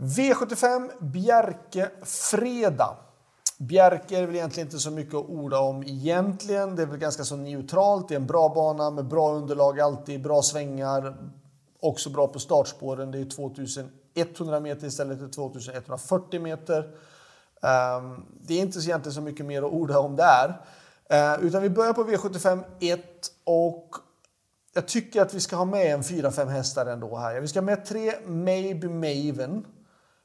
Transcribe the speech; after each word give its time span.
V75 0.00 0.90
Bjerke 1.00 1.90
Fredag. 2.02 2.96
Bjerke 3.58 4.18
är 4.18 4.26
väl 4.26 4.36
egentligen 4.36 4.66
inte 4.66 4.78
så 4.78 4.90
mycket 4.90 5.14
att 5.14 5.28
orda 5.28 5.58
om 5.58 5.82
egentligen. 5.82 6.76
Det 6.76 6.82
är 6.82 6.86
väl 6.86 6.98
ganska 6.98 7.24
så 7.24 7.36
neutralt. 7.36 8.08
Det 8.08 8.14
är 8.14 8.20
en 8.20 8.26
bra 8.26 8.48
bana 8.48 8.90
med 8.90 9.08
bra 9.08 9.32
underlag 9.32 9.80
alltid, 9.80 10.22
bra 10.22 10.42
svängar. 10.42 11.16
Också 11.80 12.10
bra 12.10 12.28
på 12.28 12.38
startspåren. 12.38 13.10
Det 13.10 13.18
är 13.18 13.24
2100 13.24 14.60
meter 14.60 14.86
istället 14.86 15.18
för 15.18 15.28
2140 15.28 16.40
meter. 16.40 16.78
Ehm, 17.62 18.26
det 18.42 18.54
är 18.54 18.60
inte 18.60 18.78
egentligen 18.78 19.14
så 19.14 19.20
mycket 19.20 19.46
mer 19.46 19.62
att 19.62 19.72
orda 19.72 19.98
om 19.98 20.16
där. 20.16 20.60
Eh, 21.10 21.44
utan 21.44 21.62
vi 21.62 21.70
börjar 21.70 21.92
på 21.92 22.04
V75 22.04 22.64
1 22.80 23.02
och 23.44 23.88
jag 24.74 24.88
tycker 24.88 25.22
att 25.22 25.34
vi 25.34 25.40
ska 25.40 25.56
ha 25.56 25.64
med 25.64 25.94
en 25.94 26.02
4-5 26.02 26.48
hästar 26.48 26.86
ändå 26.86 27.16
här. 27.16 27.40
Vi 27.40 27.48
ska 27.48 27.58
ha 27.58 27.64
med 27.64 27.84
tre 27.84 28.12
Maybe 28.26 28.88
Maven. 28.88 29.64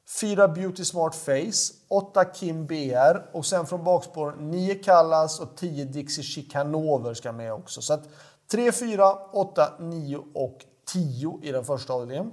4 0.07 0.47
Beauty 0.47 0.85
Smart 0.85 1.15
Face, 1.15 1.73
8 1.87 2.25
Kim 2.25 2.65
BR 2.65 3.35
och 3.35 3.45
sen 3.45 3.65
från 3.65 3.83
bakspår 3.83 4.35
9 4.39 4.75
Callas 4.75 5.39
och 5.39 5.57
10 5.57 5.85
Dixie 5.85 6.23
Chicanover 6.23 7.13
ska 7.13 7.31
med 7.31 7.53
också. 7.53 7.81
Så 7.81 7.93
att 7.93 8.03
3, 8.51 8.71
4, 8.71 9.13
8, 9.33 9.73
9 9.79 10.17
och 10.33 10.57
10 10.93 11.39
i 11.43 11.51
den 11.51 11.65
första 11.65 11.93
avdelningen. 11.93 12.31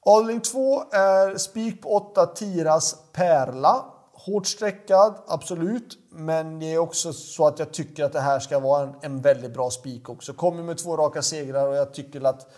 Avdelning 0.00 0.40
2 0.40 0.82
är 0.92 1.36
spik 1.36 1.82
på 1.82 1.88
8 1.88 2.26
Tiras 2.26 2.96
Perla. 3.12 3.84
Hårt 4.12 4.46
streckad, 4.46 5.14
absolut. 5.26 5.98
Men 6.10 6.58
det 6.58 6.74
är 6.74 6.78
också 6.78 7.12
så 7.12 7.46
att 7.46 7.58
jag 7.58 7.72
tycker 7.72 8.04
att 8.04 8.12
det 8.12 8.20
här 8.20 8.40
ska 8.40 8.58
vara 8.58 8.82
en, 8.82 8.94
en 9.02 9.20
väldigt 9.20 9.54
bra 9.54 9.70
spik 9.70 10.08
också. 10.08 10.32
Kommer 10.32 10.62
med 10.62 10.78
två 10.78 10.96
raka 10.96 11.22
segrar 11.22 11.68
och 11.68 11.74
jag 11.76 11.94
tycker 11.94 12.26
att 12.26 12.54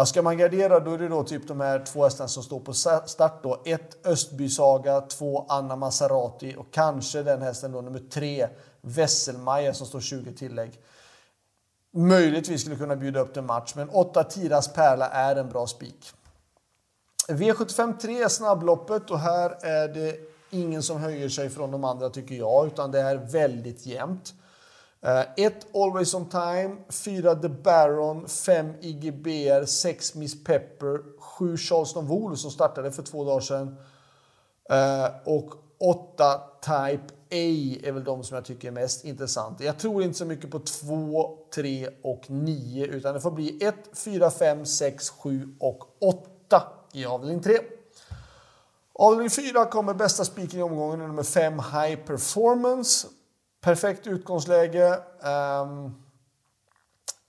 Ja, 0.00 0.06
ska 0.06 0.22
man 0.22 0.38
gardera 0.38 0.80
då 0.80 0.94
är 0.94 0.98
det 0.98 1.08
då 1.08 1.24
typ 1.24 1.48
de 1.48 1.60
här 1.60 1.84
två 1.84 2.04
hästarna 2.04 2.28
som 2.28 2.42
står 2.42 2.60
på 2.60 2.72
start 2.72 3.42
då. 3.42 3.62
Ett 3.64 4.06
Östby 4.06 4.48
Saga, 4.48 5.00
två 5.00 5.46
Anna 5.48 5.76
Maserati 5.76 6.54
och 6.58 6.66
kanske 6.70 7.22
den 7.22 7.42
hästen 7.42 7.72
då 7.72 7.80
nummer 7.80 8.02
tre 8.10 8.48
Wesselmaja 8.80 9.74
som 9.74 9.86
står 9.86 10.00
20 10.00 10.32
tillägg. 10.32 10.80
Möjligtvis 11.92 12.60
skulle 12.60 12.76
kunna 12.76 12.96
bjuda 12.96 13.20
upp 13.20 13.32
till 13.32 13.42
match, 13.42 13.72
men 13.76 13.88
8 13.88 14.24
Tiras 14.24 14.72
Pärla 14.72 15.08
är 15.08 15.36
en 15.36 15.48
bra 15.48 15.66
spik. 15.66 16.12
V75 17.28 17.98
3 17.98 18.22
är 18.22 18.28
snabbloppet 18.28 19.10
och 19.10 19.18
här 19.18 19.50
är 19.64 19.88
det 19.88 20.16
ingen 20.50 20.82
som 20.82 21.00
höjer 21.00 21.28
sig 21.28 21.50
från 21.50 21.70
de 21.70 21.84
andra 21.84 22.10
tycker 22.10 22.34
jag, 22.34 22.66
utan 22.66 22.90
det 22.90 23.00
är 23.00 23.16
väldigt 23.16 23.86
jämnt. 23.86 24.34
Eh, 25.02 25.24
1 25.36 25.64
uh, 25.74 25.82
Always 25.82 26.14
On 26.14 26.28
Time, 26.28 26.76
4 26.88 27.34
The 27.34 27.48
Baron, 27.48 28.28
5 28.28 28.74
IGBR, 28.80 29.66
6 29.66 30.14
Miss 30.14 30.44
Pepper, 30.44 31.00
7 31.18 31.56
Charleston 31.56 32.06
Wool 32.06 32.36
som 32.36 32.50
startade 32.50 32.92
för 32.92 33.02
två 33.02 33.24
dagar 33.24 33.40
sedan 33.40 33.76
uh, 34.72 35.06
och 35.24 35.54
8 35.78 36.40
Type 36.60 37.14
A 37.32 37.78
är 37.82 37.92
väl 37.92 38.04
de 38.04 38.24
som 38.24 38.34
jag 38.34 38.44
tycker 38.44 38.68
är 38.68 38.72
mest 38.72 39.04
intressanta. 39.04 39.64
Jag 39.64 39.78
tror 39.78 40.02
inte 40.02 40.18
så 40.18 40.24
mycket 40.24 40.50
på 40.50 40.58
2, 40.58 41.38
3 41.54 41.88
och 42.02 42.30
9 42.30 42.86
utan 42.86 43.14
det 43.14 43.20
får 43.20 43.30
bli 43.30 43.64
1, 43.64 43.74
4, 43.92 44.30
5, 44.30 44.66
6, 44.66 45.10
7 45.10 45.54
och 45.60 45.96
8 46.00 46.62
i 46.92 47.04
avdelning 47.04 47.42
3. 47.42 47.58
Avdelning 48.92 49.30
4 49.30 49.64
kommer 49.64 49.94
bästa 49.94 50.24
spiken 50.24 50.60
i 50.60 50.62
omgången 50.62 50.98
nummer 50.98 51.22
5 51.22 51.54
High 51.54 51.96
Performance. 51.96 53.08
Perfekt 53.60 54.06
utgångsläge. 54.06 54.98
Um, 55.20 56.02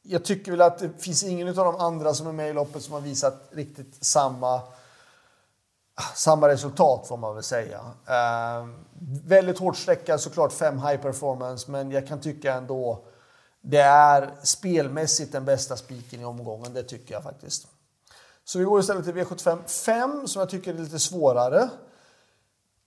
jag 0.02 0.26
tycker 0.26 0.52
väl 0.52 0.62
att 0.62 0.80
det 0.80 0.90
finns 0.98 1.24
ingen 1.24 1.48
av 1.48 1.56
de 1.56 1.76
andra 1.76 2.14
som 2.14 2.28
är 2.28 2.32
med 2.32 2.50
i 2.50 2.54
loppet 2.54 2.84
som 2.84 2.94
har 2.94 3.02
visat 3.02 3.50
riktigt 3.52 4.06
samma, 4.06 4.62
samma 6.16 6.48
resultat 6.48 7.08
får 7.08 7.18
man 7.18 7.36
väl 7.36 7.44
säga. 7.44 7.80
Um, 8.59 8.86
väldigt 9.26 9.59
hårt 9.59 9.78
sträcka 9.78 10.18
såklart, 10.18 10.53
fem 10.53 10.80
high 10.80 11.02
performance, 11.02 11.72
men 11.72 11.91
jag 11.91 12.08
kan 12.08 12.22
tycka 12.22 12.53
ändå 12.53 13.03
det 13.62 13.81
är 13.81 14.31
spelmässigt 14.44 15.31
den 15.31 15.46
bästa 15.46 15.78
spiken 15.78 16.22
i 16.22 16.25
omgången. 16.25 16.74
Det 16.74 16.84
tycker 16.84 17.14
jag 17.14 17.24
faktiskt. 17.24 17.68
Så 18.44 18.59
vi 18.59 18.66
går 18.66 18.80
istället 18.80 19.06
till 19.06 19.14
V75 19.14 19.68
5 19.68 20.28
som 20.28 20.40
jag 20.40 20.50
tycker 20.50 20.74
är 20.74 20.78
lite 20.78 21.00
svårare. 21.00 21.70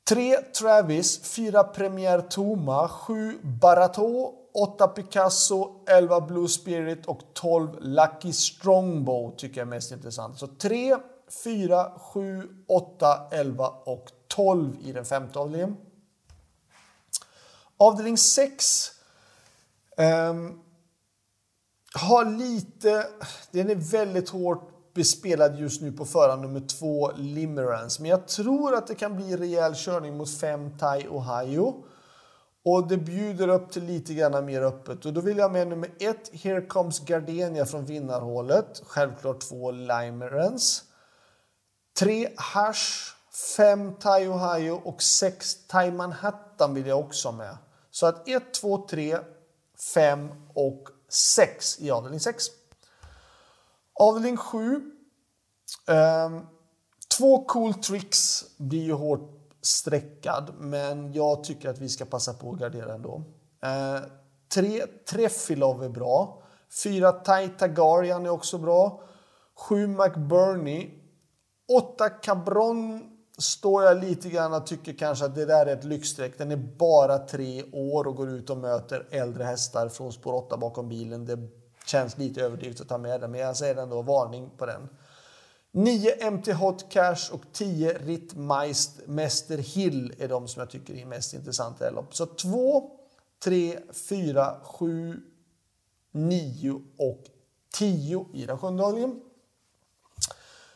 3 0.04 0.36
Travis, 0.52 1.18
4 1.18 1.64
Premier 1.64 2.20
Toma, 2.20 2.88
7 2.88 3.38
Barato, 3.42 4.34
8 4.52 4.88
Picasso, 4.88 5.84
11 5.86 6.20
Blue 6.20 6.48
Spirit 6.48 7.06
och 7.06 7.20
12 7.32 7.78
Lucky 7.80 8.32
Strongbow 8.32 9.36
tycker 9.36 9.60
jag 9.60 9.66
är 9.66 9.70
mest 9.70 9.92
intressant. 9.92 10.38
Så 10.38 10.46
3, 10.46 10.96
4, 11.44 11.92
7, 11.98 12.48
8, 12.66 13.28
11 13.30 13.68
och 13.68 14.12
12 14.28 14.76
i 14.82 14.92
den 14.92 15.04
femte 15.04 15.38
avdelningen. 15.38 15.76
Avdelning 17.76 18.18
6 18.18 18.90
um, 19.96 20.04
ehm, 20.04 20.60
har 21.94 22.24
lite... 22.24 23.06
Den 23.50 23.70
är 23.70 23.74
väldigt 23.74 24.28
hårt 24.28 24.73
bespelad 24.94 25.58
just 25.58 25.82
nu 25.82 25.92
på 25.92 26.04
förhand 26.04 26.42
nummer 26.42 26.60
två 26.60 27.12
Limerence. 27.16 28.02
Men 28.02 28.10
jag 28.10 28.28
tror 28.28 28.74
att 28.74 28.86
det 28.86 28.94
kan 28.94 29.16
bli 29.16 29.36
rejäl 29.36 29.74
körning 29.74 30.16
mot 30.16 30.30
fem 30.30 30.78
Thai 30.78 31.08
Ohio. 31.08 31.84
Och 32.64 32.88
det 32.88 32.96
bjuder 32.96 33.48
upp 33.48 33.72
till 33.72 33.84
lite 33.84 34.14
grann 34.14 34.44
mer 34.44 34.62
öppet. 34.62 35.04
Och 35.04 35.12
då 35.12 35.20
vill 35.20 35.38
jag 35.38 35.52
med 35.52 35.68
nummer 35.68 35.90
ett, 36.00 36.30
Here 36.32 36.60
Comes 36.60 37.00
Gardenia 37.00 37.66
från 37.66 37.84
vinnarhålet. 37.84 38.82
Självklart 38.86 39.40
två 39.40 39.70
Limerence. 39.70 40.82
Tre 41.98 42.28
Hash, 42.36 43.14
fem 43.56 43.94
Thai 43.94 44.28
Ohio 44.28 44.80
och 44.84 45.02
sex 45.02 45.66
Thai 45.66 45.90
Manhattan 45.90 46.74
vill 46.74 46.86
jag 46.86 47.00
också 47.00 47.32
med. 47.32 47.56
Så 47.90 48.06
att 48.06 48.28
1, 48.28 48.54
2, 48.54 48.86
3, 48.90 49.18
5 49.94 50.28
och 50.54 50.88
6 51.08 51.80
i 51.80 51.90
avdelning 51.90 52.20
6. 52.20 52.46
Avdelning 53.94 54.36
7. 54.36 54.58
Um, 54.66 54.84
ehm, 55.86 56.46
två 57.18 57.44
cool 57.44 57.74
tricks 57.74 58.44
blir 58.58 58.82
ju 58.82 58.92
hårt 58.92 59.30
streckad, 59.62 60.54
men 60.58 61.12
jag 61.12 61.44
tycker 61.44 61.68
att 61.68 61.78
vi 61.78 61.88
ska 61.88 62.04
passa 62.04 62.34
på 62.34 62.52
att 62.52 62.58
gardera 62.58 62.94
ändå. 62.94 63.22
Uh, 63.64 64.08
tre 64.54 64.86
Treffilov 65.10 65.84
är 65.84 65.88
bra. 65.88 66.42
Fyra 66.82 67.12
Taitagarian 67.12 68.26
är 68.26 68.30
också 68.30 68.58
bra. 68.58 69.02
Sju 69.56 69.86
McBurney. 69.86 70.90
Åtta 71.72 72.08
Cabron 72.08 73.02
står 73.38 73.84
jag 73.84 74.04
lite 74.04 74.28
grann 74.28 74.54
och 74.54 74.66
tycker 74.66 74.92
kanske 74.92 75.24
att 75.24 75.34
det 75.34 75.44
där 75.44 75.66
är 75.66 75.76
ett 75.76 75.84
lyxstreck. 75.84 76.38
Den 76.38 76.50
är 76.50 76.56
bara 76.56 77.18
tre 77.18 77.64
år 77.72 78.06
och 78.06 78.16
går 78.16 78.28
ut 78.28 78.50
och 78.50 78.58
möter 78.58 79.06
äldre 79.10 79.44
hästar 79.44 79.88
från 79.88 80.12
spår 80.12 80.32
8 80.32 80.56
bakom 80.56 80.88
bilen. 80.88 81.24
Det 81.24 81.38
Känns 81.86 82.18
lite 82.18 82.40
överdrivet 82.40 82.80
att 82.80 82.88
ta 82.88 82.98
med 82.98 83.20
den, 83.20 83.30
men 83.30 83.40
jag 83.40 83.56
säger 83.56 83.76
ändå 83.76 84.02
varning 84.02 84.50
på 84.56 84.66
den. 84.66 84.88
9 85.72 86.30
MT 86.30 86.52
Hot 86.52 86.90
Cash 86.90 87.32
och 87.32 87.40
10 87.52 87.92
Rittmeister 87.92 89.58
Hill 89.58 90.14
är 90.18 90.28
de 90.28 90.48
som 90.48 90.60
jag 90.60 90.70
tycker 90.70 90.94
är 90.94 91.06
mest 91.06 91.34
intressanta 91.34 91.88
i 91.88 91.90
lopp. 91.90 92.14
Så 92.14 92.26
2, 92.26 92.90
3, 93.44 93.78
4, 94.08 94.56
7, 94.62 95.20
9 96.12 96.82
och 96.98 97.22
10 97.72 98.26
i 98.34 98.46
den 98.46 98.58
sjunde 98.58 98.84
avdelningen. 98.84 99.20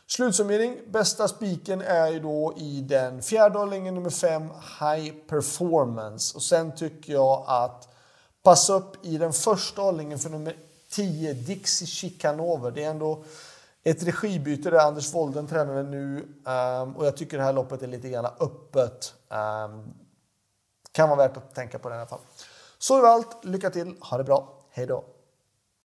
Slutsummering. 0.07 0.79
Bästa 0.87 1.29
spiken 1.29 1.83
är 1.83 2.09
ju 2.09 2.21
då 2.21 2.55
i 2.57 2.81
den 2.81 3.23
fjärde 3.23 3.59
avdelningen 3.59 3.95
nummer 3.95 4.11
5, 4.11 4.43
High 4.81 5.15
Performance. 5.29 6.37
Och 6.37 6.43
sen 6.43 6.75
tycker 6.77 7.13
jag 7.13 7.45
att 7.47 7.95
passa 8.43 8.73
upp 8.73 9.07
i 9.07 9.19
den 9.19 9.33
första 9.33 9.83
avdelningen 9.83 10.19
för 10.19 10.31
nummer 10.31 10.57
10 10.91 11.32
Dixie 11.32 11.87
Chicanover. 11.87 12.71
Det 12.71 12.84
är 12.84 12.91
ändå 12.91 13.25
ett 13.82 14.03
regibyte 14.03 14.71
där 14.71 14.78
Anders 14.78 15.15
Wolden 15.15 15.47
tränar 15.47 15.83
nu 15.83 16.28
um, 16.45 16.97
och 16.97 17.07
jag 17.07 17.16
tycker 17.16 17.39
det 17.39 17.45
här 17.45 17.53
loppet 17.53 17.83
är 17.83 17.86
lite 17.86 18.09
grann 18.09 18.24
öppet. 18.24 19.15
Um, 19.28 19.95
kan 20.92 21.09
vara 21.09 21.28
värt 21.28 21.36
att 21.36 21.54
tänka 21.54 21.78
på 21.78 21.89
det 21.89 21.95
i 21.95 21.98
alla 21.98 22.07
fall. 22.07 22.21
Så 22.78 22.98
är 22.98 23.09
allt. 23.09 23.45
Lycka 23.45 23.71
till. 23.71 23.97
Ha 24.01 24.18
det 24.18 24.24
bra. 24.24 24.65
Hej 24.71 24.86
då. 24.86 25.04